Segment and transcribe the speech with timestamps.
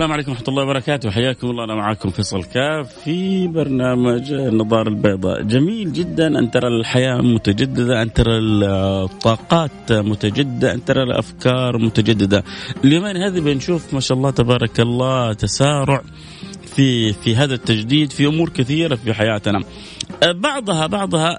[0.00, 1.10] السلام عليكم ورحمة الله وبركاته.
[1.10, 5.42] حياكم الله أنا معكم فيصل كاف في برنامج النظارة البيضاء.
[5.42, 12.44] جميل جدا أن ترى الحياة متجددة أن ترى الطاقات متجددة أن ترى الأفكار متجددة.
[12.84, 16.02] اليومين هذه بنشوف ما شاء الله تبارك الله تسارع
[16.76, 19.62] في في هذا التجديد في أمور كثيرة في حياتنا.
[20.22, 21.38] بعضها بعضها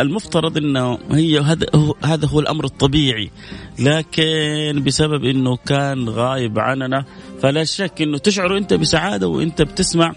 [0.00, 3.30] المفترض إنه هي هذا هو هذا هو الأمر الطبيعي.
[3.78, 7.04] لكن بسبب إنه كان غايب عننا
[7.42, 10.12] فلا شك إنه تشعر أنت بسعادة وأنت بتسمع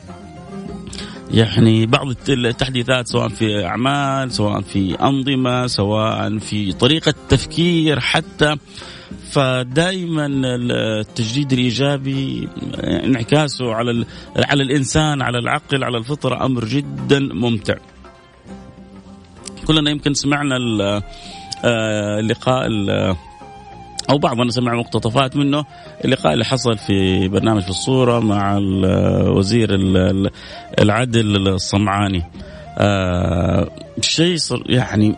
[1.32, 8.56] يعني بعض التحديثات سواء في أعمال سواء في أنظمة سواء في طريقة تفكير حتى
[9.32, 12.50] فدائما التجديد الإيجابي
[12.84, 17.76] انعكاسه على على الإنسان على العقل على الفطرة أمر جدا ممتع.
[19.68, 20.58] كلنا يمكن سمعنا
[22.20, 22.68] اللقاء
[24.12, 25.66] أو بعضنا سمع مقتطفات منه.
[26.06, 28.58] اللقاء اللي حصل في برنامج في الصورة مع
[29.28, 29.70] وزير
[30.80, 32.24] العدل الصنعاني
[34.02, 35.16] شيء يعني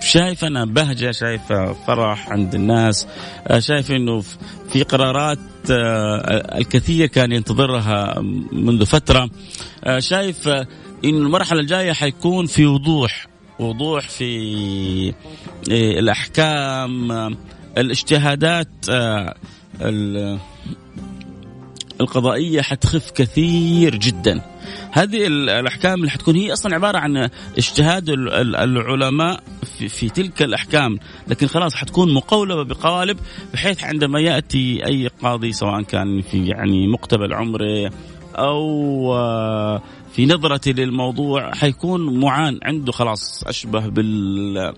[0.00, 1.52] شايف أنا بهجة شايف
[1.86, 3.06] فرح عند الناس.
[3.58, 4.20] شايف إنه
[4.68, 5.38] في قرارات
[6.58, 8.20] الكثير كان ينتظرها
[8.52, 9.30] منذ فترة.
[9.98, 10.64] شايف ان
[11.04, 13.26] المرحلة الجاية حيكون في وضوح
[13.58, 15.14] وضوح في
[15.70, 17.12] الأحكام.
[17.78, 18.68] الاجتهادات
[22.00, 24.40] القضائية حتخف كثير جدا.
[24.92, 27.28] هذه الأحكام اللي حتكون هي أصلا عبارة عن
[27.58, 29.42] اجتهاد العلماء
[29.78, 30.98] في, في تلك الأحكام.
[31.28, 33.18] لكن خلاص حتكون مقولبة بقوالب
[33.52, 37.90] بحيث عندما يأتي أي قاضي سواء كان في يعني مقتبل عمره
[38.34, 39.12] أو
[40.12, 44.74] في نظرته للموضوع حيكون معان عنده خلاص أشبه بال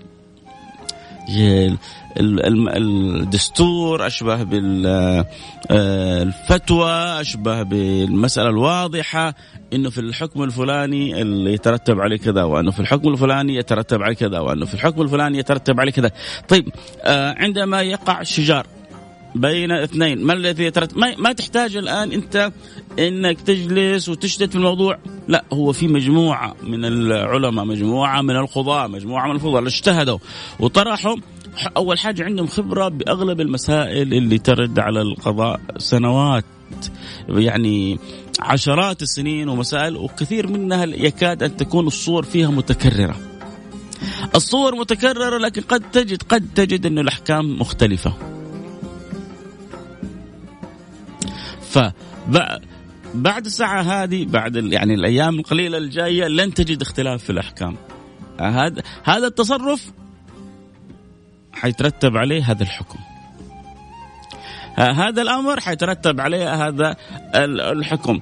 [2.16, 4.42] الدستور أشبه
[5.70, 9.34] بالفتوى أشبه بالمسألة الواضحة
[9.72, 14.38] إنه في الحكم الفلاني اللي يترتب عليه كذا وأنه في الحكم الفلاني يترتب عليه كذا
[14.38, 16.10] وأنه في الحكم الفلاني يترتب عليه كذا.
[16.48, 16.68] طيب
[17.36, 18.66] عندما يقع شجار
[19.34, 22.52] بين اثنين ما الذي يترتب؟ ما, ما تحتاج الآن أنت
[22.98, 24.98] إنك تجلس وتشتت في الموضوع.
[25.28, 30.18] لا هو في مجموعة من العلماء مجموعة من القضاة مجموعة من الفضلاء اجتهدوا
[30.60, 31.16] وطرحوا
[31.76, 36.44] أول حاجة عندهم خبرة بأغلب المسائل اللي ترد على القضاء سنوات
[37.28, 37.98] يعني
[38.40, 43.16] عشرات السنين ومسائل وكثير منها يكاد أن تكون الصور فيها متكررة.
[44.34, 48.12] الصور متكررة لكن قد تجد قد تجد انه الأحكام مختلفة.
[51.70, 51.78] ف
[53.14, 57.76] بعد الساعة هذه بعد يعني الأيام القليلة الجاية لن تجد اختلاف في الأحكام
[58.40, 59.92] هذا هذا التصرف
[61.54, 62.98] حيترتب عليه هذا الحكم.
[64.76, 66.96] هذا الأمر حيترتب عليه هذا
[67.72, 68.20] الحكم.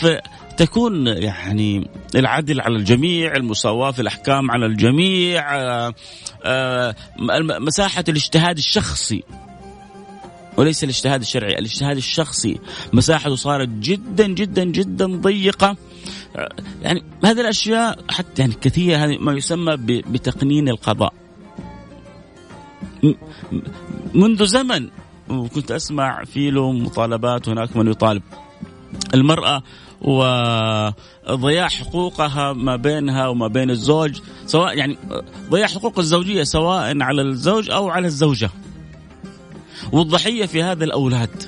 [0.00, 5.44] فتكون يعني العدل على الجميع المساواة في الأحكام على الجميع
[7.60, 9.22] مساحة الاجتهاد الشخصي.
[10.56, 12.60] وليس الاجتهاد الشرعي الاجتهاد الشخصي.
[12.92, 15.76] مساحته صارت جدا جدا جدا ضيقة.
[16.82, 21.19] يعني هذه الأشياء حتى يعني كثير هذه ما يسمى بتقنين القضاء.
[24.14, 24.88] منذ زمن
[25.28, 28.22] وكنت أسمع في له مطالبات هناك من يطالب
[29.14, 29.62] المرأة
[30.00, 34.98] وضياع حقوقها ما بينها وما بين الزوج سواء يعني
[35.50, 38.50] ضياع حقوق الزوجية سواء على الزوج أو على الزوجة.
[39.92, 41.42] والضحية في هذا الأولاد.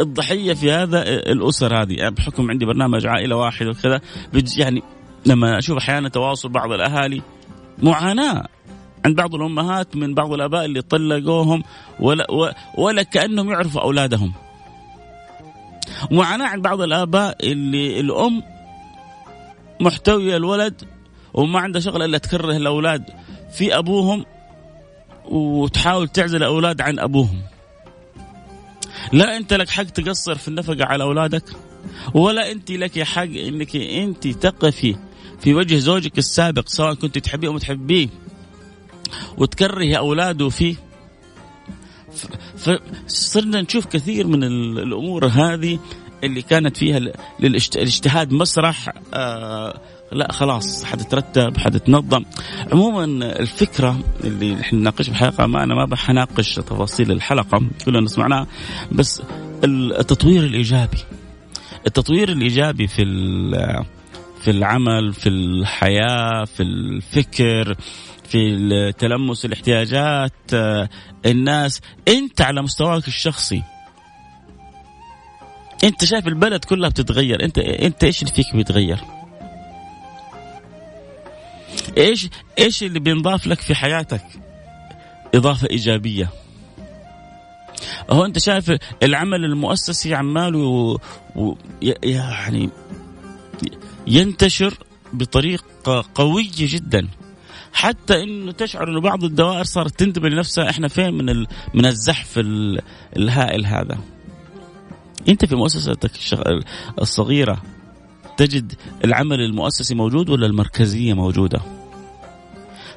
[0.00, 4.00] الضحية في هذا الأسر هذه يعني بحكم عندي برنامج عائلة واحدة وكذا
[4.56, 4.82] يعني
[5.26, 7.22] لما أشوف أحيانا تواصل بعض الأهالي
[7.82, 8.48] معاناة.
[9.06, 11.62] عند بعض الأمهات من بعض الآباء اللي طلقوهم
[12.00, 12.26] ولا
[12.78, 14.32] ولا كأنهم يعرفوا أولادهم.
[16.10, 18.42] معاناه عند بعض الآباء اللي الأم
[19.80, 20.82] محتويه الولد
[21.34, 23.04] وما عندها شغله إلا تكره الأولاد
[23.52, 24.24] في أبوهم
[25.24, 27.42] وتحاول تعزل الأولاد عن أبوهم.
[29.12, 31.44] لا أنت لك حق تقصر في النفقة على أولادك
[32.14, 34.96] ولا أنت لك حق إنك أنت تقفي
[35.40, 38.08] في وجه زوجك السابق سواء كنت تحبيه أو ما تحبيه
[39.38, 40.74] وتكره أولاده فيه.
[42.56, 44.44] فصرنا نشوف كثير من
[44.78, 45.78] الأمور هذه
[46.24, 47.00] اللي كانت فيها
[47.40, 48.92] الاجتهاد مسرح
[50.12, 52.24] لا خلاص حتترتب حتتنظم
[52.72, 53.04] عموما
[53.40, 58.46] الفكرة اللي إحنا نناقشها الحلقة ما أنا ما بحناقش تفاصيل الحلقة كلنا سمعناها
[58.92, 59.22] بس
[59.64, 60.98] التطوير الإيجابي.
[61.86, 63.04] التطوير الإيجابي في
[64.40, 67.76] في العمل في الحياة في الفكر
[68.26, 70.88] في تلمس الاحتياجات آه،
[71.26, 71.80] الناس.
[72.08, 73.62] انت على مستواك الشخصي
[75.84, 77.44] انت شايف البلد كلها بتتغير.
[77.44, 78.98] انت انت إيش اللي فيك بيتغير؟
[81.98, 82.28] إيش
[82.58, 84.24] إيش اللي بينضاف لك في حياتك؟
[85.34, 86.30] إضافة إيجابية.
[88.10, 91.00] هو انت شايف العمل المؤسسي عمال و...
[91.36, 91.54] و...
[92.02, 92.70] يعني
[94.06, 94.74] ينتشر
[95.12, 97.08] بطريقة قوية جدا.
[97.76, 100.70] حتى إنه تشعر إنه بعض الدوائر صارت تنتبه لنفسها.
[100.70, 101.46] إحنا فين من ال...
[101.74, 102.40] من الزحف
[103.16, 103.98] الهائل هذا؟
[105.28, 106.10] أنت في مؤسستك
[107.00, 107.62] الصغيرة
[108.36, 108.72] تجد
[109.04, 111.60] العمل المؤسسي موجود ولا المركزية موجودة؟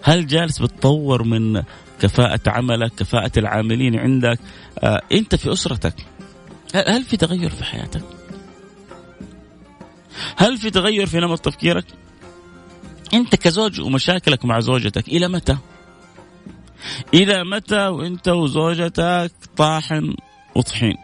[0.04, 1.64] هل جالس بتطور من
[2.00, 4.40] كفاءة عملك كفاءة العاملين عندك؟
[4.84, 5.96] آه، أنت في أسرتك.
[6.76, 8.04] هل في تغير في حياتك؟
[10.38, 11.86] هل في تغير في نمط تفكيرك؟
[13.14, 15.58] أنت كزوج ومشاكلك مع زوجتك إلى متى؟
[17.14, 20.16] إلى متى وأنت وزوجتك طاحن
[20.56, 20.96] وطحين؟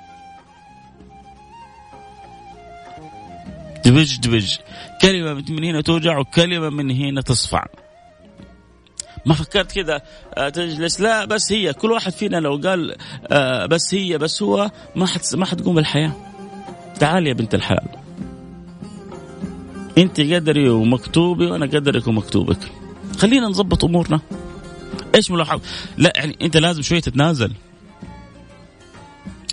[3.86, 4.56] دبج دبج.
[5.02, 7.66] كلمة من هنا توجع وكلمة من هنا تصفع.
[9.26, 10.02] ما فكرت كذا
[10.38, 11.02] آه، تجلس.
[11.02, 12.96] لا بس هي كل واحد فينا لو قال
[13.32, 16.12] آه، بس هي بس هو ما حت ما حتقوم الحياة
[17.00, 18.05] تعالي يا بنت الحلال.
[19.98, 22.58] انت قدري ومكتوبي وأنا قدرك ومكتوبك.
[23.18, 24.20] خلينا نظبط أمورنا.
[25.16, 25.62] إيش ملاحظ؟
[25.98, 27.54] لا يعني أنت لازم شوية تتنازل.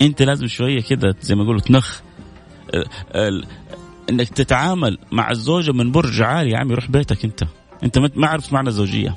[0.02, 2.00] أنت لازم شوية كذا زي ما يقولوا تنخ
[4.10, 7.44] إنك تتعامل مع الزوجة من برج عالي يا عمي روح بيتك أنت.
[7.82, 9.16] أنت ما عرفت معنى الزوجية.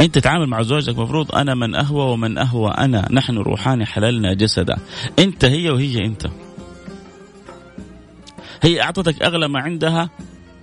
[0.00, 3.08] أنت تتعامل مع زوجك مفروض أنا من أهوى ومن أهوى أنا.
[3.10, 4.76] نحن روحان حللنا جسدا.
[5.18, 6.26] أنت هي وهي أنت.
[8.64, 10.10] هي أعطتك أغلى ما عندها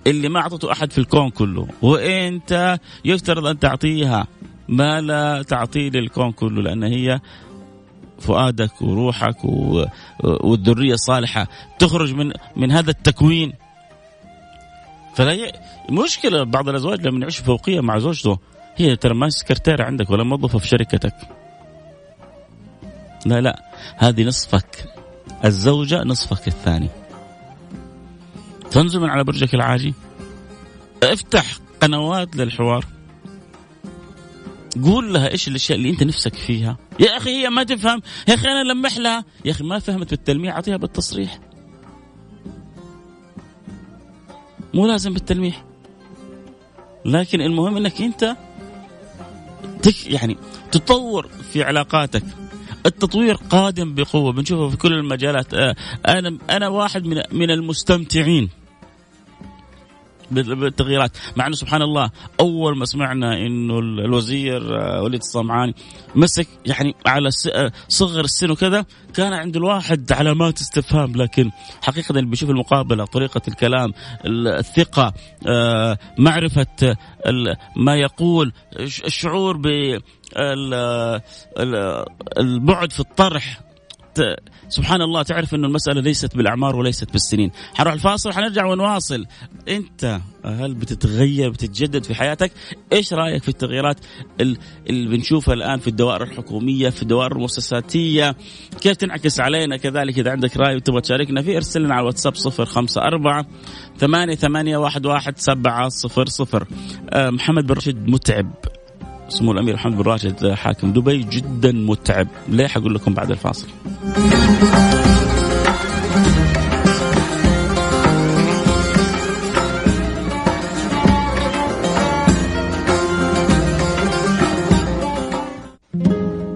[0.06, 1.68] اللي ما أعطته أحد في الكون كله.
[1.82, 4.26] وإنت يفترض أن تعطيها
[4.68, 7.20] ما لا تعطيه للكون كله لأن هي
[8.18, 9.36] فؤادك وروحك.
[10.20, 13.52] والذرية الصالحة تخرج من من هذا التكوين.
[15.14, 15.52] فلا ي...
[15.90, 18.38] مشكلة بعض الأزواج لما يعيش فوقية مع زوجته
[18.76, 21.14] هي ترى ما سكرتيرة عندك ولا موظفة في شركتك.
[23.26, 23.62] لا لا
[23.96, 24.84] هذه نصفك.
[25.44, 26.88] الزوجة نصفك الثاني.
[28.72, 29.94] تنزل من على برجك العاجي.
[31.02, 32.84] افتح قنوات للحوار.
[34.84, 36.76] قول لها إيش الأشياء اللي أنت نفسك فيها.
[37.00, 38.02] يا أخي هي ما تفهم.
[38.28, 39.24] يا أخي أنا لمح لها.
[39.44, 41.40] يا أخي ما فهمت بالتلميح أعطيها بالتصريح.
[44.74, 45.64] مو لازم بالتلميح
[47.04, 48.36] لكن المهم إنك أنت
[49.82, 50.36] تك يعني
[50.70, 52.24] تطور في علاقاتك.
[52.86, 54.32] التطوير قادم بقوة.
[54.32, 55.54] بنشوفه في كل المجالات.
[55.54, 55.74] آه،
[56.08, 58.61] أنا أنا واحد من من المستمتعين.
[60.34, 61.16] بالتغييرات.
[61.36, 65.74] مع إنه سبحان الله أول ما سمعنا إنه الوزير آه، وليد الصمعاني
[66.14, 68.84] مسك يعني على آه، صغر السن وكذا
[69.14, 71.50] كان عند الواحد علامات استفهام لكن
[71.82, 73.92] حقيقة اللي بيشوف المقابلة طريقة الكلام
[74.26, 75.14] الثقة
[75.46, 76.96] آه، معرفة
[77.76, 79.66] ما يقول الشعور ب
[82.38, 83.60] البعد في الطرح
[84.68, 87.50] سبحان الله تعرف إنه المسألة ليست بالأعمار وليست بالسنين.
[87.74, 89.26] حنروح الفاصل حنرجع ونواصل.
[89.68, 92.52] أنت هل بتتغير بتتجدد في حياتك.
[92.92, 93.96] إيش رأيك في التغييرات
[94.40, 98.36] اللي بنشوفها الآن في الدوائر الحكومية في الدوائر المؤسساتية؟
[98.80, 103.44] كيف تنعكس علينا كذلك إذا عندك رأي وتبغى تشاركنا فيه؟ أرسل لنا على الواتساب 054
[103.98, 106.66] ثمانية ثمانية واحد واحد سبعة صفر صفر.
[107.10, 108.52] آه، محمد بن راشد متعب.
[109.28, 112.28] سمو الأمير محمد بن راشد حاكم دبي جدا متعب.
[112.48, 113.68] ليه حقول لكم بعد الفاصل؟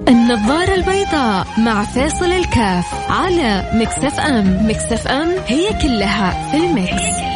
[0.09, 4.67] النظارة البيضاء مع فيصل الكاف على Mix FM.
[4.69, 7.36] Mix FM هي كلها في ال mix.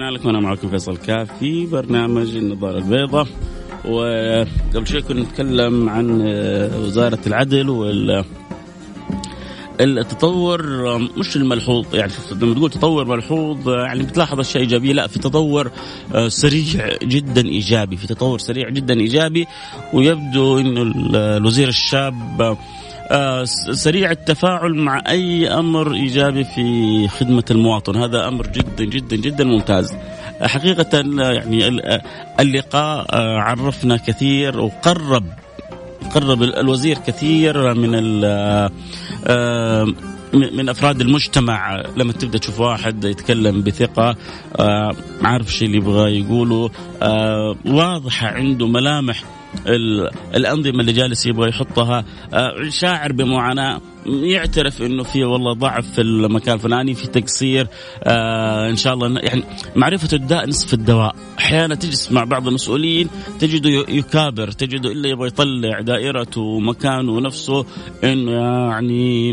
[0.00, 3.26] رجعنا لكم أنا معكم فيصل كاف في برنامج النظارة البيضاء.
[3.84, 6.20] وقبل شوي كنا نتكلم عن
[6.84, 8.24] وزارة العدل وال
[9.80, 10.62] التطور
[10.98, 15.70] مش الملحوظ يعني لما تقول تطور ملحوظ يعني بتلاحظ أشياء إيجابية لا في تطور
[16.14, 19.46] آه، سريع جدا إيجابي في تطور سريع جدا إيجابي
[19.92, 20.82] ويبدو إنه
[21.36, 22.58] الوزير الشاب آه،
[23.72, 27.96] سريع التفاعل مع أي أمر إيجابي في خدمة المواطن.
[27.96, 29.96] هذا أمر جدا جدا جدا ممتاز.
[30.42, 31.68] حقيقة يعني
[32.40, 35.24] اللقاء آه، عرفنا كثير وقرب
[36.14, 39.86] قرب الوزير كثير من آه،
[40.32, 41.82] من أفراد المجتمع.
[41.96, 44.16] لما تبدأ تشوف واحد يتكلم بثقة
[45.22, 46.70] عارف الشيء اللي يبغى يقوله
[47.66, 49.24] واضحة عنده ملامح.
[50.34, 52.04] الأنظمة اللي جالس يبغى يحطها.
[52.34, 57.66] آه، شاعر بمعاناة يعترف إنه في والله ضعف في المكان الفلاني في تقصير.
[58.04, 59.44] آه إن شاء الله يعني
[59.76, 61.16] معرفة الداء نصف الدواء.
[61.38, 67.66] أحيانا تجلس مع بعض المسؤولين تجده يكابر تجده إلا يبغى يطلع دائرته ومكانه نفسه
[68.04, 68.32] إنه
[68.70, 69.30] يعني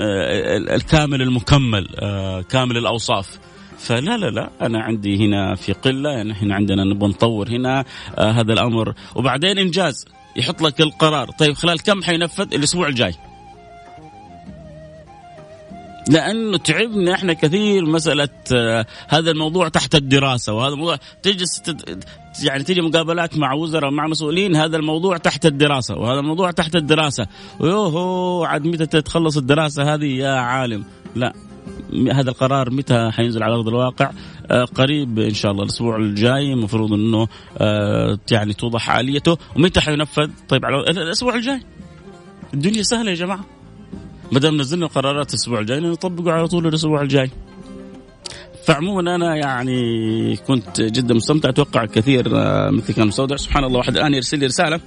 [0.00, 3.38] آه الكامل المكمل آه كامل الأوصاف.
[3.80, 7.84] فلا لا لا أنا عندي هنا في قلة يعني إحنا عندنا نبغى نطور هنا
[8.18, 8.94] آه هذا الأمر.
[9.14, 10.04] وبعدين إنجاز
[10.36, 11.30] يحط لك القرار.
[11.30, 13.14] طيب خلال كم حينفذ؟ الأسبوع الجاي.
[16.08, 22.04] لأنه تعبنا إحنا كثير مسألة آه هذا الموضوع تحت الدراسة وهذا الموضوع تجلس تد
[22.42, 27.26] يعني تيجي مقابلات مع وزراء مع مسؤولين هذا الموضوع تحت الدراسة وهذا الموضوع تحت الدراسة.
[27.60, 30.84] ويوهو عاد متى تتخلص الدراسة هذه يا عالم؟
[31.16, 31.49] لا.
[32.12, 34.10] هذا القرار متى حينزل على أرض الواقع؟
[34.50, 40.30] آه قريب إن شاء الله الأسبوع الجاي المفروض إنه آه يعني توضح اليته ومتى حينفذ؟
[40.48, 41.60] طيب على الأسبوع الجاي.
[42.54, 43.44] الدنيا سهلة يا جماعة.
[44.32, 47.30] ما دام نزلنا القرارات الأسبوع الجاي نطبقه على طول الأسبوع الجاي.
[48.64, 53.96] فعموما أنا يعني كنت جدا مستمتع أتوقع كثير آه مثل كان مستودع سبحان الله واحد
[53.96, 54.80] الآن يرسل لي رسالة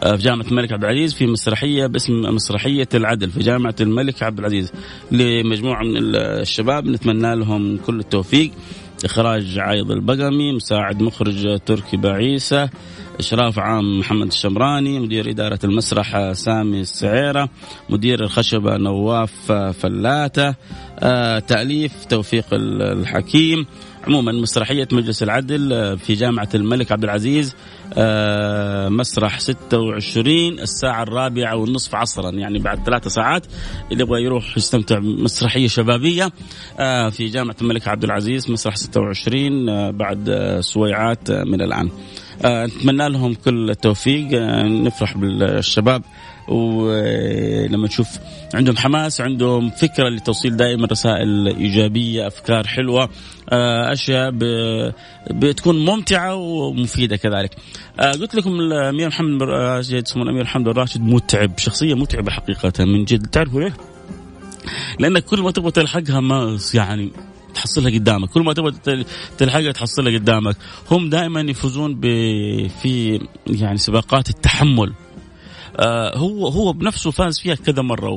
[0.00, 4.72] في جامعة الملك عبد العزيز في مسرحية باسم مسرحية العدل في جامعة الملك عبد العزيز
[5.10, 8.50] لمجموعة من الشباب نتمنى لهم كل التوفيق.
[9.04, 12.68] إخراج عايض البقمي مساعد مخرج تركي بعيسى
[13.18, 17.48] إشراف عام محمد الشمراني مدير إدارة المسرح سامي السعيرة
[17.90, 20.54] مدير الخشبة نواف فلاتة
[20.98, 23.66] آه، تأليف توفيق الحكيم
[24.06, 27.56] عموما مسرحية مجلس العدل آه، في جامعة الملك عبد العزيز
[27.94, 33.46] آه، مسرح 26 الساعة الرابعة والنصف عصرا يعني بعد ثلاثة ساعات
[33.92, 36.32] اللي يبغى يروح يستمتع بمسرحية شبابية
[36.78, 41.90] آه، في جامعة الملك عبد العزيز مسرح 26 بعد سويعات من الآن.
[42.44, 44.26] نتمنى لهم كل التوفيق
[44.64, 46.02] نفرح بالشباب.
[46.50, 48.08] ولما نشوف
[48.54, 53.08] عندهم حماس عندهم فكرة لتوصيل دائما رسائل إيجابية أفكار حلوة
[53.52, 54.30] آه، أشياء
[55.30, 57.56] بتكون ممتعة ومفيدة كذلك.
[58.00, 63.04] آه، قلت لكم الأمير محمد راشد اسمه الأمير محمد الراشد متعب شخصية متعبة حقيقة من
[63.04, 63.26] جد.
[63.26, 63.76] تعرفوا ليه؟
[64.98, 67.10] لانك كل ما تبغى تلحقها ما يعني
[67.54, 68.28] تحصلها قدامك.
[68.28, 68.72] كل ما تبغى
[69.38, 70.56] تلحقها تحصلها قدامك.
[70.90, 72.00] هم دائما يفوزون
[72.82, 74.88] في يعني سباقات التحمل.
[74.88, 75.09] آه،
[76.14, 78.10] هو هو بنفسه فاز فيها كذا مرة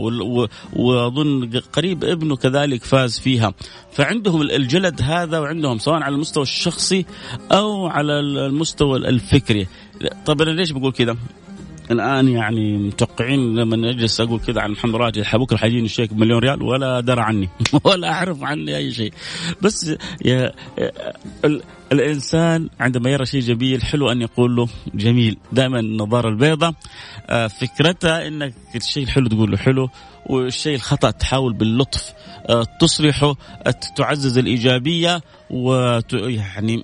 [0.73, 3.53] وأظن قريب ابنه كذلك فاز فيها
[3.91, 7.05] فعندهم الجلد هذا وعندهم سواء على المستوى الشخصي
[7.51, 9.67] أو على المستوى الفكري
[10.25, 11.17] طب أنا ليش بقول كذا؟
[11.91, 16.63] الآن يعني متوقعين لما نجلس أقول كذا عن محمد راشد بكره حيجيني الشيك بمليون ريال
[16.63, 17.49] ولا درى عني.
[17.85, 19.13] ولا أعرف عني أي شيء.
[19.61, 20.51] بس يا
[21.91, 25.37] الإنسان عندما يرى شيء جميل حلو أن يقول له جميل.
[25.51, 26.73] دائما النظاره البيضاء
[27.29, 29.89] آه، فكرتها إنك الشيء الحلو تقول له حلو
[30.25, 32.13] والشيء الخطأ تحاول باللطف
[32.49, 33.35] آه، تصلحه
[33.95, 36.83] تعزز الإيجابية ويعني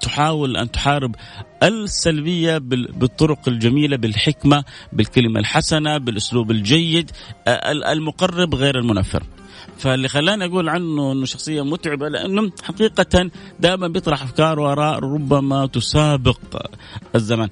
[0.00, 1.14] تحاول أن تحارب
[1.62, 7.10] السلبية بالطرق الجميلة بالحكمة بالكلمة الحسنة بالأسلوب الجيد
[7.66, 9.22] المقرب غير المنفر.
[9.78, 13.30] فاللي خلاني أقول عنه إنه شخصية متعبة لأنه حقيقة
[13.60, 16.40] دائما بيطرح أفكار واراء ربما تسابق
[17.14, 17.48] الزمن.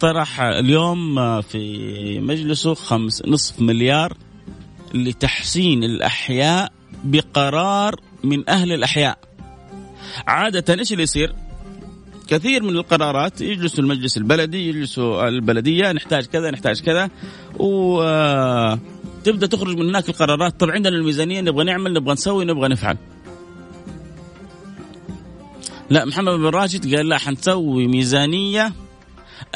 [0.00, 4.16] طرح اليوم في مجلسه خمس نصف مليار
[4.94, 6.72] لتحسين الأحياء
[7.04, 9.18] بقرار من أهل الأحياء
[10.26, 11.34] عادة إيش اللي يصير
[12.32, 17.10] كثير من القرارات يجلسوا المجلس البلدي يجلسوا البلدية نحتاج كذا نحتاج كذا.
[17.58, 18.02] و
[19.24, 22.96] تبدأ تخرج من هناك القرارات طب عندنا الميزانية نبغى نعمل نبغى نسوي نبغى نفعل.
[25.90, 28.72] لا محمد بن راشد قال لا حنسوي ميزانية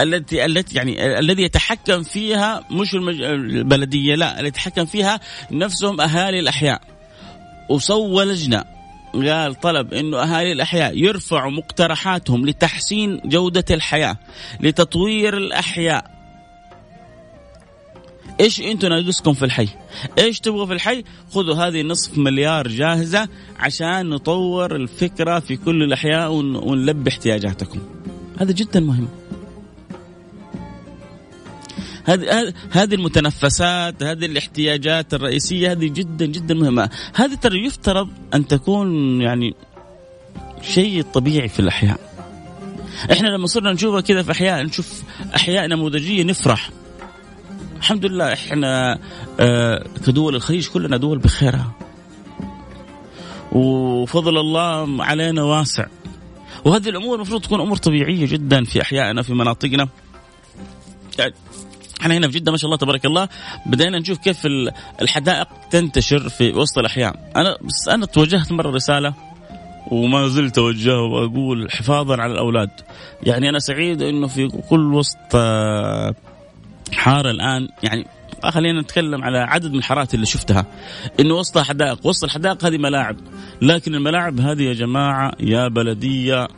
[0.01, 3.23] التي التي يعني الذي يتحكم فيها مش المج...
[3.23, 6.81] البلدية لا اللي يتحكم فيها نفسهم أهالي الأحياء.
[7.71, 8.76] وسوى لجنه
[9.23, 14.17] قال طلب إنه أهالي الأحياء يرفعوا مقترحاتهم لتحسين جودة الحياة
[14.61, 16.17] لتطوير الأحياء
[18.41, 19.69] إيش أنتم ناقصكم في الحي؟
[20.19, 26.33] إيش تبغوا في الحي؟ خذوا هذه نصف مليار جاهزة عشان نطور الفكرة في كل الأحياء
[26.33, 27.81] ونلبي احتياجاتكم.
[28.41, 29.09] هذا جدا مهم.
[32.07, 36.91] هذه هذه المتنفسات هذه الاحتياجات الرئيسية هذه جدا جدا مهمة.
[37.15, 39.55] هذه ترى يفترض أن تكون يعني
[40.63, 42.01] شيء طبيعي في الاحياء
[43.13, 45.03] إحنا لما صرنا نشوفها كذا في احياء نشوف
[45.35, 46.71] أحياء نموذجية نفرح.
[47.77, 48.99] الحمد لله إحنا
[49.41, 51.73] آه كدول الخليج كلنا دول بخيرها.
[53.53, 55.87] وفضل الله علينا واسع.
[56.65, 59.89] وهذه الأمور المفروض تكون أمور طبيعية جدا في أحيائنا في مناطقنا.
[61.19, 61.35] يعني
[62.07, 63.29] إحنا هنا في جدة ما شاء الله تبارك الله.
[63.67, 64.47] بدينا نشوف كيف
[65.03, 69.15] الحدائق تنتشر في وسط الاحياء أنا بس أنا توجهت مرة رسالة
[69.91, 72.71] وما زلت أوجهها وأقول حفاظا على الأولاد.
[73.23, 76.15] يعني أنا سعيد إنه في كل وسط آه،
[76.93, 77.69] حارة الآن.
[77.83, 78.07] يعني
[78.45, 80.67] خلينا نتكلم على عدد من الحارات اللي شفتها.
[81.21, 82.07] إنه وسطها حدائق.
[82.07, 83.17] وسط الحدائق هذه ملاعب.
[83.63, 86.49] لكن الملاعب هذه يا جماعة يا بلدية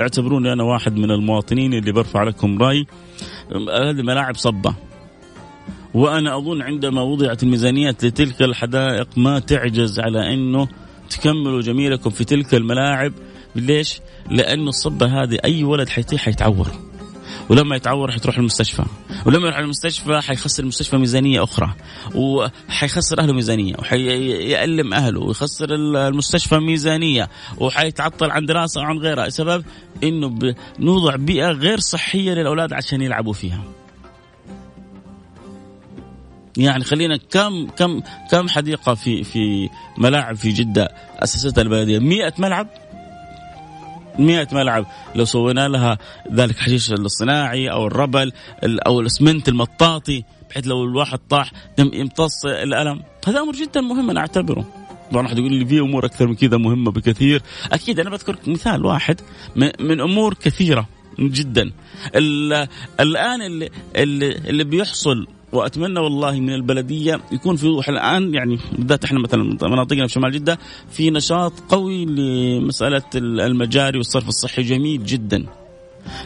[0.00, 2.86] اعتبروني أنا واحد من المواطنين اللي برفع لكم رأي.
[3.52, 4.74] هذه ملاعب صبة.
[5.94, 10.68] وأنا أظن عندما وضعت الميزانيات لتلك الحدائق ما تعجز على أنه
[11.10, 13.12] تكملوا جميلكم في تلك الملاعب.
[13.54, 16.89] ليش؟ لأنه الصبة هذه أي ولد حيطيح حيتعور.
[17.50, 18.84] ولما يتعور حتروح المستشفى.
[19.26, 21.74] ولما يروح المستشفى حيخسر المستشفى ميزانية أخرى
[22.14, 29.64] وحيخسر أهله ميزانية وحيألم أهله ويخسر المستشفى ميزانية وحيتعطل عن دراسة أو عن غيرها سبب
[30.02, 33.62] إنه نوضع بيئة غير صحية للأولاد عشان يلعبوا فيها.
[36.56, 42.68] يعني خلينا كم كم كم حديقة في في ملاعب في جدة اسستها البلدية؟ 100 ملعب؟
[44.18, 44.86] 100 ملعب.
[45.14, 45.98] لو سوينا لها
[46.32, 48.32] ذلك حشيش الصناعي أو الربل
[48.64, 53.02] أو الأسمنت المطاطي بحيث لو الواحد طاح يمتص الألم.
[53.26, 54.64] هذا أمر جدا مهم أنا أعتبره.
[55.10, 57.42] طبعا واحد يقول لي في أمور أكثر من كذا مهمة بكثير.
[57.72, 59.20] أكيد أنا بذكر مثال واحد
[59.80, 61.70] من أمور كثيرة جدا.
[63.00, 69.04] الآن اللي اللي, اللي بيحصل وأتمنى والله من البلدية يكون في وضوح الآن يعني بالذات
[69.04, 70.58] إحنا مثلا مناطقنا في شمال جدة
[70.90, 75.46] في نشاط قوي لمسألة المجاري والصرف الصحي جميل جدا.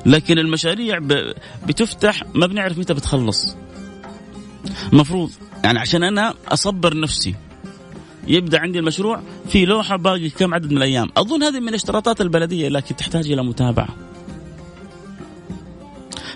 [0.06, 0.98] لكن المشاريع
[1.66, 3.56] بتفتح ما بنعرف متى بتخلص.
[4.92, 5.30] المفروض
[5.64, 7.34] يعني عشان أنا أصبر نفسي
[8.26, 12.68] يبدأ عندي المشروع في لوحة باقي كم عدد من الأيام، أظن هذه من اشتراطات البلدية
[12.68, 13.88] لكن تحتاج إلى متابعة.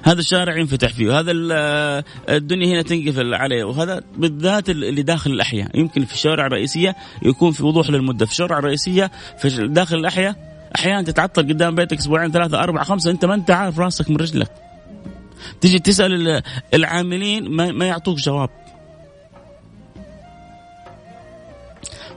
[0.09, 1.33] هذا الشارع ينفتح فيه هذا
[2.29, 5.79] الدنيا هنا تنقفل عليه وهذا بالذات اللي داخل الأحياء.
[5.79, 10.37] يمكن في الشوارع الرئيسيه يكون في وضوح للمدة في الشوارع الرئيسيه في داخل الأحياء
[10.77, 14.51] أحيانا تتعطل قدام بيتك أسبوعين ثلاثة أربعة خمسة أنت ما أنت عارف راسك من رجلك.
[15.61, 16.42] تيجي تسأل
[16.75, 18.51] العاملين ما, يعطوك جواب.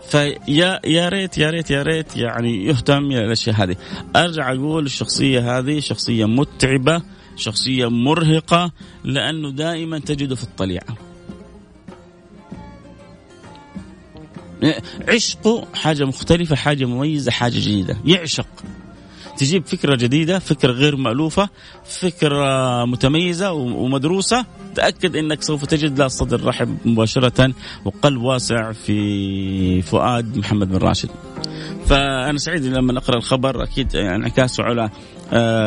[0.09, 3.75] فيا يا ريت يا ريت يا ريت يعني يهتم الأشياء هذه.
[4.15, 7.01] أرجع أقول الشخصية هذه شخصية متعبة.
[7.41, 8.71] شخصية مرهقة
[9.03, 10.97] لأنه دائما تجده في الطليعة.
[15.07, 17.97] عشقه حاجة مختلفة حاجة مميزة حاجة جديدة.
[18.05, 18.47] يعشق.
[19.37, 21.49] تجيب فكرة جديدة فكرة غير مألوفة
[21.85, 24.45] فكرة متميزة ومدروسة.
[24.75, 27.53] تأكد أنك سوف تجد لها صدر رحب مباشرة
[27.85, 31.09] وقلب واسع في فؤاد محمد بن راشد.
[31.85, 34.89] فأنا سعيد لما أقرأ الخبر أكيد انعكاسه على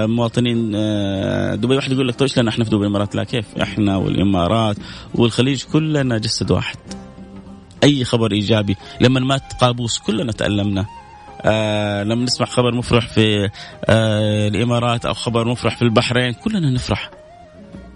[0.07, 1.77] مواطنين آه، دبي.
[1.77, 4.77] واحد يقول لك طيب لنا إحنا في دبي الإمارات؟ لا كيف؟ إحنا والإمارات
[5.15, 6.77] والخليج كلنا جسد واحد.
[7.85, 8.77] أي خبر إيجابي.
[9.01, 10.87] لما مات قابوس كلنا تألمنا.
[11.43, 13.51] آه لما نسمع خبر مفرح في
[13.85, 17.11] آه الإمارات أو خبر مفرح في البحرين كلنا نفرح.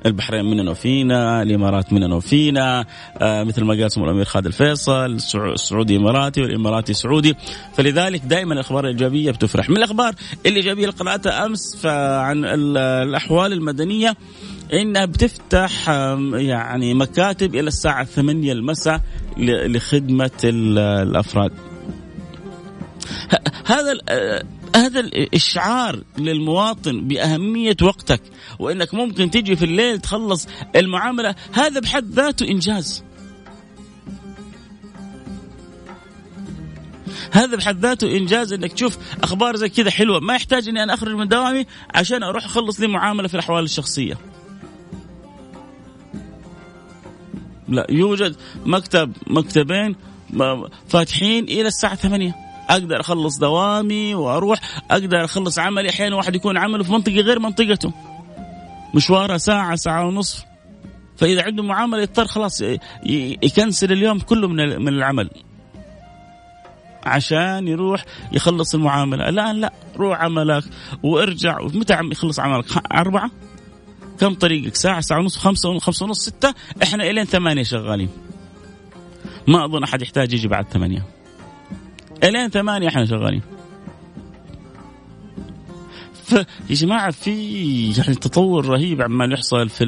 [0.06, 2.84] البحرين مننا وفينا الإمارات مننا وفينا
[3.18, 7.34] آه مثل ما قال سمو الأمير خالد الفيصل السعودي إماراتي والإماراتي سعودي.
[7.74, 9.70] فلذلك دائما الأخبار الإيجابية بتفرح.
[9.70, 10.14] من الأخبار
[10.46, 14.16] الايجابيه اللي قراتها أمس عن الأحوال المدنية
[14.72, 15.88] إنها بتفتح
[16.34, 19.00] يعني مكاتب إلى الساعة 8 المساء
[19.38, 21.52] لخدمة الأفراد.
[23.64, 23.92] هذا
[24.76, 28.20] هذا الإشعار للمواطن بأهمية وقتك
[28.58, 33.04] وإنك ممكن تجي في الليل تخلص المعاملة هذا بحد ذاته إنجاز.
[37.32, 40.20] هذا بحد ذاته إنجاز إنك تشوف أخبار زي كذا حلوة.
[40.20, 44.18] ما يحتاج إني أنا أخرج من دوامي عشان أروح أخلص لي معاملة في الأحوال الشخصية.
[47.68, 49.96] لا يوجد مكتب مكتبين
[50.88, 55.90] فاتحين إلى الساعة 8 أقدر أخلص دوامي وأروح أقدر أخلص عملي.
[55.90, 57.92] أحيانا واحد يكون عمله في منطقة غير منطقته.
[58.94, 60.44] مشواره ساعة ساعة ونصف.
[61.16, 62.62] فإذا عنده معاملة يضطر خلاص
[63.42, 65.30] يكنسل اليوم كله من من العمل.
[67.06, 69.28] عشان يروح يخلص المعاملة.
[69.28, 70.64] الآن لا روح عملك
[71.02, 71.58] وارجع.
[71.62, 73.30] متى عم يخلص عملك؟ أربعة.
[74.20, 76.54] كم طريقك؟ ساعة ساعة ونص خمسة خمسة ونص ستة.
[76.82, 78.08] إحنا إلين ثمانية شغالين.
[79.48, 81.17] ما أظن أحد يحتاج يجي بعد ثمانية.
[82.24, 83.42] إلين ثمانية إحنا شغالين
[86.24, 89.84] فيا جماعة في يعني تطور رهيب عمال يحصل في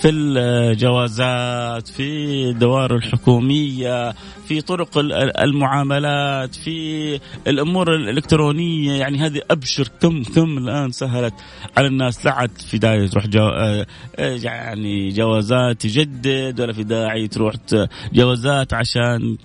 [0.00, 4.14] في الجوازات في الدوائر الحكومية
[4.48, 4.98] في طرق
[5.42, 8.92] المعاملات في الأمور الإلكترونية.
[8.92, 11.34] يعني هذه أبشر كم كم الآن سهلت
[11.76, 12.26] على الناس.
[12.26, 13.86] لا عاد في داعي تروح جو آه،
[14.18, 17.54] يعني جوازات تجدد ولا في داعي تروح
[18.12, 19.36] جوازات عشان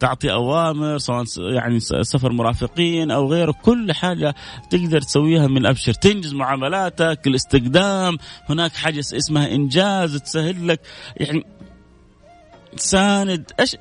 [0.00, 3.54] تعطي أوامر سواء يعني سفر مرافقين أو غيره.
[3.62, 4.34] كل حاجة
[4.70, 8.18] تقدر تسويها من أبشر تنجز معاملاتك الاستقدام.
[8.48, 9.93] هناك حاجة اسمها إنجاز.
[10.02, 10.80] ممتاز تسهل لك
[11.16, 11.46] يعني
[12.76, 13.76] تساند إيش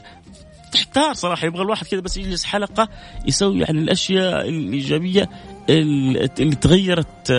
[0.71, 2.89] تحتار صراحة يبغى الواحد كذا بس يجلس حلقة
[3.27, 5.29] يسوي يعني الأشياء الإيجابية
[5.69, 7.31] اللي تغيرت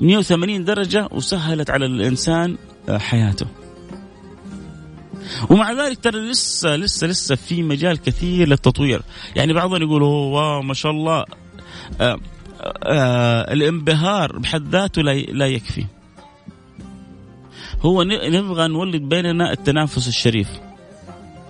[0.00, 2.56] 180 آه، درجة وسهلت على الإنسان
[2.88, 3.46] آه، حياته.
[5.50, 9.02] ومع ذلك ترى لسه لسه لسه في مجال كثير للتطوير،
[9.36, 11.24] يعني بعضهم يقولوا واو ما شاء الله آآ
[12.00, 12.18] آه،
[12.82, 15.84] آآ الانبهار بحد ذاته لا يكفي.
[17.84, 20.48] هو نبغى نولد بيننا التنافس الشريف.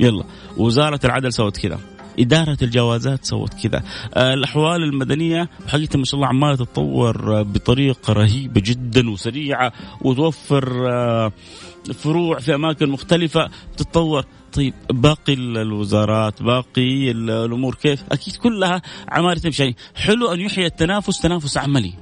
[0.00, 0.24] يلا.
[0.56, 1.80] وزارة العدل سوت كذا.
[2.18, 3.82] إدارة الجوازات سوت كذا.
[4.14, 11.32] آه، الأحوال المدنية حقيقة ما شاء الله عمالة تتطور بطريقة رهيبة جدا وسريعة وتوفر آه،
[11.94, 14.24] فروع في أماكن مختلفة تتطور.
[14.52, 19.62] طيب باقي الوزارات باقي الأمور كيف؟ أكيد كلها عمالة تمشي.
[19.62, 21.92] يعني حلو أن يحيى التنافس تنافس عملي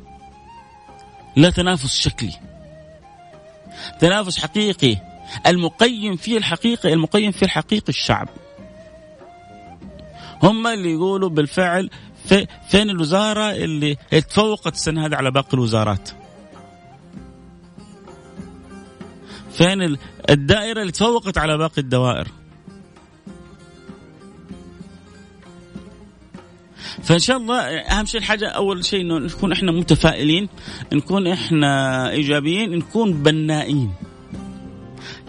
[1.37, 2.52] لا تنافس شكلي.
[4.01, 4.97] تنافس حقيقي
[5.47, 8.29] المقيم فيه الحقيقي المقيم فيه الحقيقي الشعب.
[10.43, 11.91] هم اللي يقولوا بالفعل
[12.25, 13.97] في فين الوزارة اللي
[14.29, 16.11] تفوقت السنة هذه على باقي الوزارات؟
[19.53, 19.97] فين
[20.31, 22.29] الدائرة اللي تفوقت على باقي الدوائر؟
[27.03, 30.49] فإن شاء الله أهم شيء الحاجة أول شيء إنه نكون إحنا متفائلين
[30.93, 33.93] نكون إحنا إيجابيين نكون بنائين.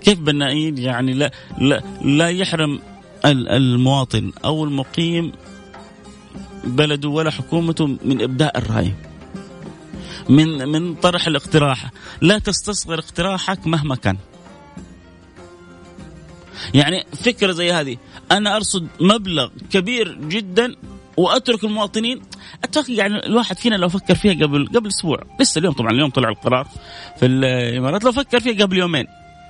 [0.02, 2.80] كيف بنائين؟ يعني لا لا لا يحرم
[3.26, 5.32] المواطن أو المقيم
[6.64, 8.94] بلده ولا حكومته من إبداء الرأي.
[10.30, 11.92] من من طرح الاقتراح.
[12.22, 14.18] لا تستصغر اقتراحك مهما كان.
[16.74, 17.98] يعني فكرة زي هذه
[18.32, 20.76] أنا أرصد مبلغ كبير جدا
[21.18, 22.22] وأترك المواطنين.
[22.64, 25.24] أتوقع يعني الواحد فينا لو فكر فيها قبل قبل أسبوع.
[25.40, 26.68] لسه اليوم طبعا اليوم طلع القرار
[27.18, 28.04] في الإمارات.
[28.04, 29.08] لو فكر فيها قبل يومين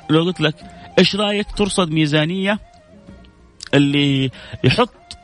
[0.10, 0.56] لو قلت لك
[1.00, 2.60] إيش رأيك ترصد ميزانية
[3.74, 4.32] اللي
[4.64, 5.18] يحط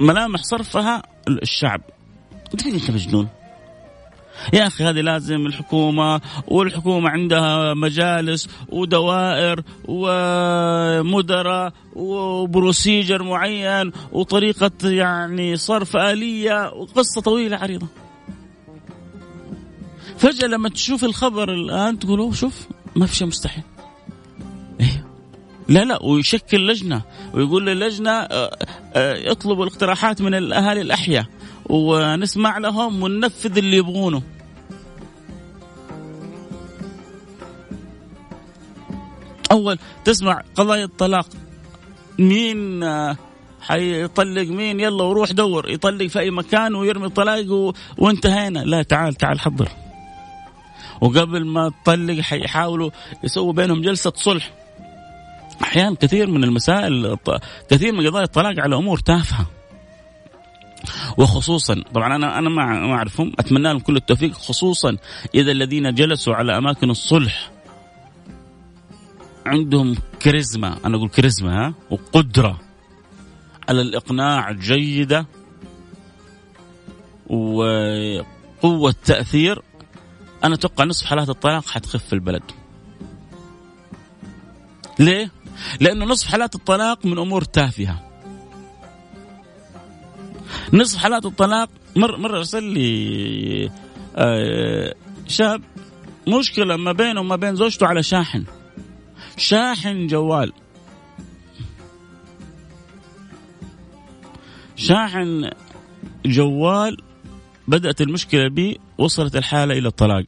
[0.00, 1.80] ملامح صرفها الشعب؟
[2.54, 3.28] انت أنت مجنون.
[4.52, 15.96] يا أخي هذه لازم الحكومة والحكومة عندها مجالس ودوائر ومدراء وبروسيجر معين وطريقة يعني صرف
[15.96, 17.86] آلية وقصة طويلة عريضة.
[20.18, 23.64] فجأة لما تشوف الخبر الآن تقول أوه شوف ما في شيء مستحيل.
[24.80, 25.06] إيه
[25.68, 27.02] لا لا ويشكل لجنة
[27.34, 28.56] ويقول للجنة آه،
[28.94, 31.26] آه، اطلبوا الاقتراحات من الأهالي الأحياء
[31.68, 34.22] ونسمع لهم وننفذ اللي يبغونه.
[39.52, 41.26] أول تسمع قضايا الطلاق.
[42.18, 43.16] مين آه،
[43.60, 45.70] حيطلق مين؟ يلا وروح دور.
[45.70, 47.72] يطلق في أي مكان ويرمي الطلاق و...
[47.98, 48.58] وانتهينا.
[48.58, 49.68] لا تعال تعال حضر.
[51.00, 52.90] وقبل ما تطلق حيحاولوا
[53.24, 54.52] يسووا بينهم جلسة صلح.
[55.62, 57.16] أحيانا كثير من المسائل
[57.70, 59.46] كثير من قضايا الطلاق على أمور تافهة.
[61.18, 63.32] وخصوصا طبعا أنا أنا ما ما أعرفهم.
[63.38, 64.32] أتمنى لهم كل التوفيق.
[64.32, 64.96] خصوصا
[65.34, 67.50] إذا الذين جلسوا على أماكن الصلح.
[69.46, 70.78] عندهم كاريزما.
[70.84, 72.60] أنا أقول كاريزما ها؟ وقدرة.
[73.68, 75.26] على الإقناع جيدة.
[77.26, 79.62] وقوة تأثير.
[80.44, 82.42] أنا أتوقع نصف حالات الطلاق حتخف في البلد.
[84.98, 85.30] ليه؟
[85.80, 88.05] لأنه نصف حالات الطلاق من أمور تافهة.
[90.72, 93.70] نصف حالات الطلاق مر مره ارسل لي
[94.16, 94.94] آه
[95.28, 95.62] شاب
[96.28, 98.44] مشكلة ما بينه وما بين زوجته على شاحن.
[99.36, 100.52] شاحن جوال.
[104.76, 105.50] شاحن
[106.26, 106.96] جوال
[107.68, 110.24] بدأت المشكلة بي وصلت الحالة إلى الطلاق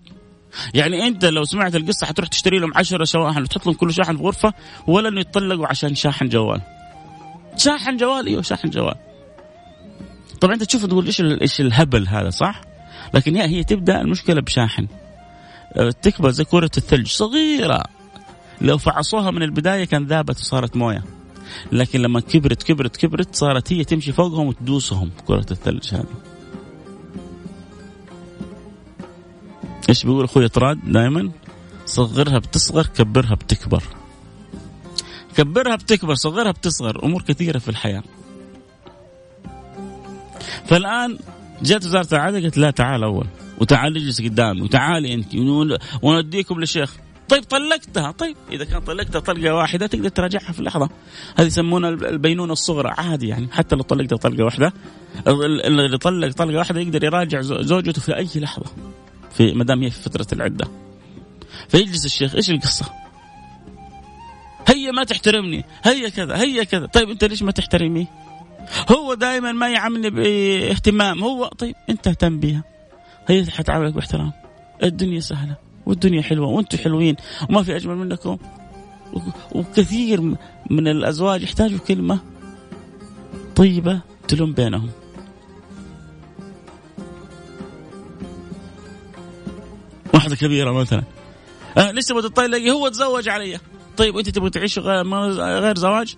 [0.74, 4.22] يعني أنت لو سمعت القصة حتروح تشتري لهم 10 شواحن وتحط لهم كل شاحن في
[4.22, 4.52] غرفه
[4.86, 6.60] ولا إنه يتطلقوا عشان شاحن جوال
[7.56, 8.94] شاحن جوال إيوه شاحن جوال
[10.40, 12.60] طبعا أنت تشوف تقول إيش إيش الهبل هذا صح؟
[13.14, 14.86] لكن هي هي تبدأ المشكلة بشاحن.
[15.76, 17.82] أه، تكبر زي كرة الثلج صغيرة.
[18.60, 21.04] لو فعصوها من البداية كان ذابت وصارت موية.
[21.72, 26.04] لكن لما كبرت كبرت كبرت صارت هي تمشي فوقهم وتدوسهم كرة الثلج هذه.
[29.88, 31.30] إيش بيقول أخوي طراد دائما
[31.86, 33.82] صغرها بتصغر كبرها بتكبر.
[35.36, 38.02] كبرها بتكبر صغرها بتصغر أمور كثيرة في الحياة.
[40.66, 41.18] فالآن
[41.62, 43.26] جت وزارة العدل قالت لا تعال أول
[43.58, 45.34] وتعال اجلس قدامي وتعالي أنت
[46.02, 46.96] ونوديكم للشيخ.
[47.28, 48.36] طيب طلقتها طيب.
[48.52, 50.88] إذا كان طلقتها طلقة واحدة تقدر تراجعها في اللحظة.
[51.36, 54.72] هذه يسمونها البينونة الصغرى عادي يعني حتى لو طلقتها طلقة واحدة.
[55.26, 58.66] اللي طلق طلقة واحدة يقدر يراجع زوجته في أي لحظة
[59.32, 60.68] في ما دام هي في فترة العدة.
[61.68, 62.86] فيجلس الشيخ إيش القصة؟
[64.66, 66.86] هي ما تحترمني هي كذا هي كذا.
[66.86, 68.06] طيب أنت ليش ما تحترميه
[68.90, 71.24] هو دائما ما يعاملني باهتمام.
[71.24, 72.64] هو طيب أنت اهتم بها
[73.28, 74.32] هي حتعاملك باحترام.
[74.82, 77.16] الدنيا سهلة والدنيا حلوة وأنتم حلوين
[77.50, 78.38] وما في أجمل منكم.
[79.52, 80.20] وكثير
[80.70, 82.18] من الأزواج يحتاجوا كلمة
[83.56, 84.90] طيبة تلم بينهم.
[90.14, 91.02] واحدة كبيرة مثلا.
[91.78, 93.58] أه لسه بتطلقي هو تزوج علي.
[93.96, 96.16] طيب أنت تبغى تعيش غير زواج؟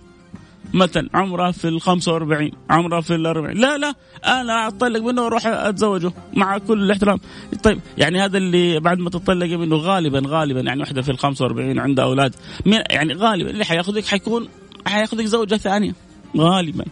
[0.73, 3.93] مثلا عمره في ال 45 عمره في ال 40 لا لا
[4.25, 7.19] أنا أطلق منه وأروح أتزوجه مع كل الاحترام.
[7.63, 11.79] طيب يعني هذا اللي بعد ما تطلقي منه غالبا غالبا يعني واحدة في ال 45
[11.79, 12.35] عندها أولاد.
[12.65, 14.47] يعني غالبا اللي حياخذك حيكون
[14.85, 15.93] حياخذك زوجة ثانية.
[16.37, 16.85] غالبا.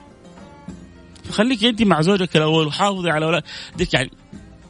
[1.32, 3.94] خليك أنت مع زوجك الأول وحافظي على أولادك.
[3.94, 4.12] يعني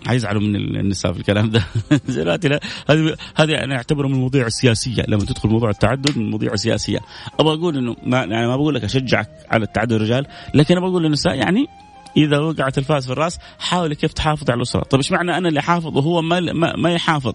[0.08, 1.64] حيزعلوا من النساء في الكلام ده.
[2.90, 5.04] هذه هذه أنا اعتبره من المواضيع السياسية.
[5.08, 7.00] لما تدخل موضوع التعدد من المواضيع السياسية.
[7.40, 11.04] أبغى أقول إنه ما يعني ما بقول لك أشجعك على التعدد الرجال لكن أبغى أقول
[11.04, 11.66] للنساء يعني
[12.18, 14.84] إذا وقعت الفاس في الرأس حاولي كيف تحافظ على الأسرة.
[14.84, 17.34] طيب إيش معنى أنا اللي أحافظ وهو ما ما, ما يحافظ؟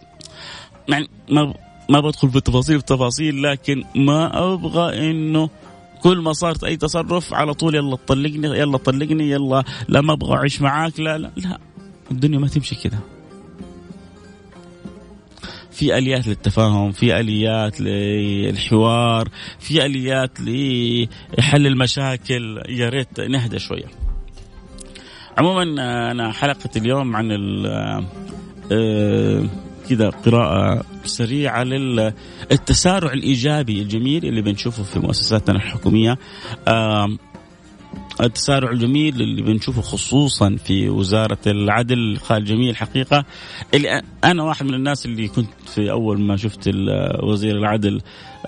[0.88, 1.55] يعني ما
[1.88, 5.50] ما بدخل في التفاصيل التفاصيل لكن ما أبغى إنه
[6.03, 10.37] كل ما صارت أي تصرف على طول يلا طلقني يلا طلقني يلا لا ما أبغى
[10.37, 11.59] أعيش معاك لا لا لا.
[12.11, 12.99] الدنيا ما تمشي كذا.
[15.71, 22.62] في آليات للتفاهم في آليات للحوار في آليات لحل المشاكل.
[22.69, 23.87] يا ريت نهدى شوية.
[25.38, 25.62] عموما
[26.11, 27.27] أنا حلقة اليوم عن
[28.73, 29.45] آه،
[29.90, 36.19] كذا قراءة سريعة للتسارع الإيجابي الجميل اللي بنشوفه في مؤسساتنا الحكومية.
[38.20, 42.18] التسارع الجميل اللي بنشوفه خصوصا في وزارة العدل.
[42.29, 43.24] قال جميل حقيقة.
[43.74, 46.70] اللي أنا واحد من الناس اللي كنت في أول ما شفت
[47.22, 48.00] وزير العدل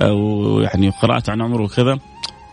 [0.02, 1.98] ويعني قرأت عن عمره وكذا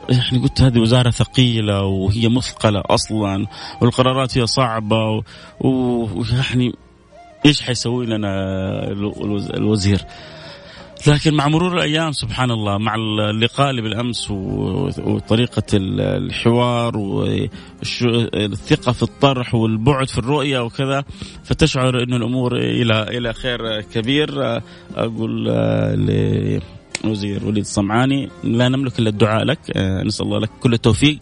[0.09, 3.47] يعني قلت هذه وزارة ثقيلة وهي مثقلة أصلا
[3.81, 5.23] والقرارات هي صعبة
[5.61, 6.73] ويعني
[7.45, 8.29] إيش حيسوي لنا
[9.57, 10.01] الوزير؟
[11.07, 19.55] لكن مع مرور الأيام سبحان الله مع اللقاء اللي بالأمس وطريقة الحوار والثقه في الطرح
[19.55, 21.03] والبعد في الرؤية وكذا
[21.43, 24.61] فتشعر إنه الأمور إلى إلى خير كبير.
[24.95, 25.49] أقول
[27.03, 31.19] وزير وليد الصمعاني لا نملك إلا الدعاء لك آه، نسأل الله لك كل التوفيق.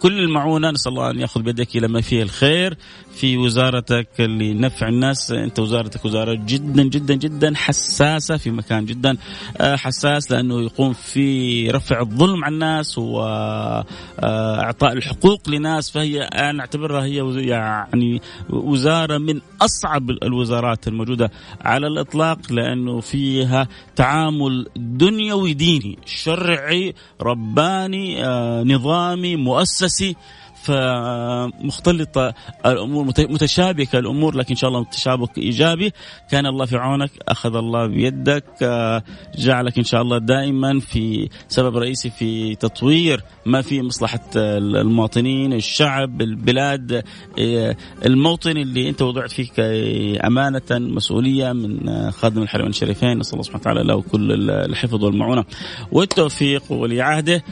[0.00, 2.76] كل المعونة نسأل الله أن يأخذ بيدك إلى ما فيه الخير.
[3.16, 5.30] في وزارتك لنفع الناس.
[5.30, 9.16] أنت وزارتك وزارة جدا جدا جدا حساسة في مكان جدا
[9.56, 15.90] آه، حساس لأنه يقوم في رفع الظلم عن الناس واعطاء آه، الحقوق لناس.
[15.90, 24.66] فهي أنا أعتبرها هي يعني وزارة من أصعب الوزارات الموجودة على الإطلاق لأنه فيها تعامل
[24.76, 30.16] دنيوي ديني شرعي رباني آه، نظامي مؤسسي.
[30.64, 32.34] فمختلطه
[32.66, 35.92] الأمور متشابكة الأمور لكن إن شاء الله تشابك إيجابي.
[36.30, 38.44] كان الله في عونك أخذ الله بيدك
[39.38, 46.22] جعلك إن شاء الله دائما في سبب رئيسي في تطوير ما في مصلحة المواطنين الشعب
[46.22, 47.04] البلاد
[48.06, 49.50] الموطن اللي أنت وضعت فيه
[50.26, 53.18] أمانة مسؤولية من خادم الحرمين الشريفين.
[53.18, 55.44] نسأل الله سبحانه وتعالى له كل الحفظ والمعونة
[55.92, 57.42] والتوفيق ولي عهده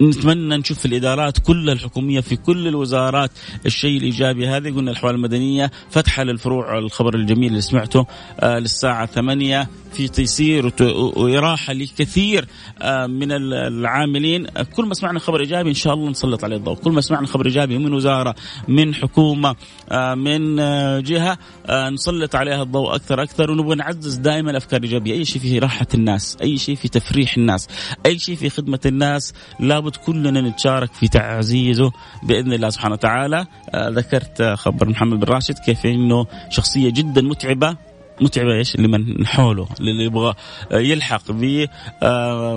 [0.00, 3.30] نتمنى نشوف في الإدارات كلها الحكومية في كل الوزارات
[3.66, 8.06] الشيء الإيجابي هذا قلنا الأحوال المدنية فتحة للفروع الخبر الجميل اللي سمعته
[8.40, 10.72] آه للساعة 8 في تيسير
[11.16, 12.48] وإراحة لكثير
[12.82, 14.46] آه من العاملين.
[14.46, 16.74] كل ما سمعنا خبر إيجابي إن شاء الله نسلط عليه الضوء.
[16.74, 18.34] كل ما سمعنا خبر إيجابي من وزارة
[18.68, 19.56] من حكومة
[19.90, 21.38] آه من آه جهة
[21.70, 25.12] نسلط عليها الضوء أكثر أكثر ونبغى نعزز دائما الأفكار الإيجابية.
[25.12, 27.68] أي شيء في راحة الناس أي شيء في تفريح الناس
[28.06, 33.46] أي شيء في خدمة الناس لابد كلنا نتشارك في تعزيزه بإذن الله سبحانه وتعالى.
[33.76, 37.76] ذكرت خبر محمد بن راشد كيف إنه شخصية جدا متعبة
[38.20, 40.34] متعبه إيش؟ لمن حوله للي يبغى
[40.72, 41.68] يلحق به
[42.02, 42.56] آه،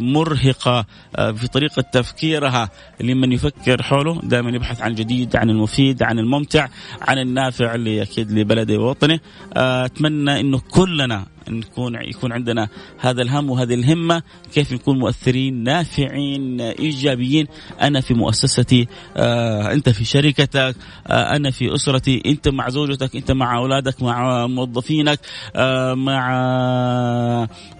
[1.15, 2.69] آه، في طريقة تفكيرها
[3.01, 6.67] لمن يفكر حوله دائما يبحث عن الجديد عن المفيد عن الممتع
[7.01, 9.19] عن النافع اللي أكيد لبلده ووطنه
[9.53, 12.67] آه، أتمنى إنه كلنا نكون يكون عندنا
[12.99, 14.21] هذا الهم وهذه الهمة.
[14.53, 17.47] كيف نكون مؤثرين؟ نافعين إيجابيين.
[17.81, 20.75] أنا في مؤسستي آه أنت في شركتك
[21.07, 22.21] آه أنا في أسرتي.
[22.25, 25.19] أنت مع زوجتك أنت مع أولادك مع موظفينك
[25.55, 26.33] آه مع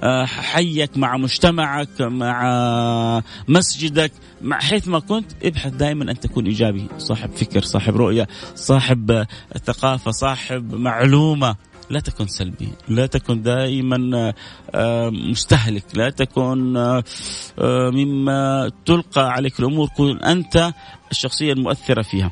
[0.04, 4.12] آه حيك مع مجتمعك مع مسجدك.
[4.42, 6.88] مع حيث ما كنت ابحث دائما أن تكون إيجابي.
[6.98, 9.26] صاحب فكر صاحب رؤية صاحب
[9.66, 11.56] ثقافة صاحب معلومة.
[11.90, 12.70] لا تكن سلبي.
[12.88, 14.34] لا تكن دائما
[14.76, 15.84] آه، مستهلك.
[15.94, 17.04] لا تكن آه،
[17.60, 20.74] آه، مما تلقى عليك الأمور كن أنت
[21.12, 22.32] الشخصية المؤثرة فيها.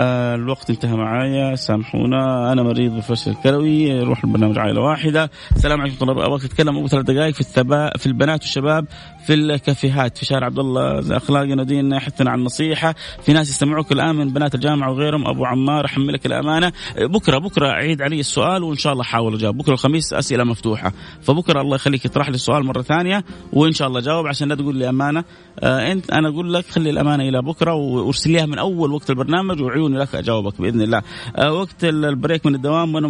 [0.00, 1.54] آه الوقت انتهى معايا.
[1.54, 2.52] سامحونا.
[2.52, 5.30] أنا مريض بالفشل الكلوي روح البرنامج عائلة واحدة.
[5.56, 8.86] السلام عليكم الله أبغى اتكلم أبو ثلاث دقائق في الثبا في البنات والشباب
[9.26, 10.18] في الكافيهات.
[10.18, 11.16] في شارع عبد الله.
[11.16, 12.94] اخلاقنا وديننا يحثنا على النصيحة.
[13.22, 15.26] في ناس يستمعوك الآن من بنات الجامعة وغيرهم.
[15.26, 16.72] أبو عمار احملك الأمانة.
[16.98, 19.56] بكرة بكرة عيد علي السؤال وإن شاء الله احاول أجاوب.
[19.56, 20.92] بكرة الخميس أسئلة مفتوحة.
[21.22, 24.76] فبكرة الله يخليك يطرح لي السؤال مرة ثانية وإن شاء الله جاوب عشان لا تقول
[24.76, 25.24] لي أمانة.
[25.60, 29.60] آه انت أنا أقول لك خلي الأمانة إلى بكرة وارسل ليها من أول وقت البرنامج
[29.88, 31.02] وعيوني لك أجاوبك بإذن الله.
[31.36, 33.08] آه وقت ال break من الدوام وأنا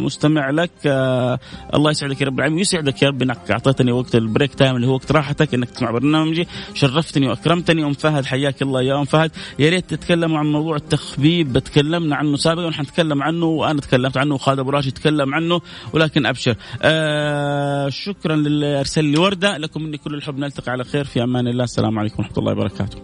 [0.00, 0.70] مستمع لك.
[0.86, 1.38] آه
[1.74, 2.58] الله يسعدك يا رب العالمين.
[2.58, 5.90] ويسعدك يا رب إنك أعطيتني وقت ال break time اللي هو وقت راحتك إنك تسمع
[5.90, 6.48] برنامجي.
[6.74, 7.84] شرفتني وأكرمتني.
[7.84, 9.30] أم فهد حياك الله يا أم فهد.
[9.58, 11.58] يا ريت تتكلموا عن موضوع التخبيب.
[11.58, 15.60] تكلمنا عنه سابقا ونحن نتكلم عنه وأنا تكلمت عنه وخالد أبو راشد تكلم عنه
[15.92, 16.56] ولكن أبشر.
[16.82, 19.58] آه شكرا للي ارسل لي وردة.
[19.58, 20.38] لكم مني كل الحب.
[20.38, 21.04] نلتقي على خير.
[21.04, 21.64] في أمان الله.
[21.64, 22.98] السلام عليكم ورحمة الله وبركاته.